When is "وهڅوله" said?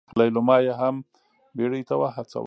2.01-2.39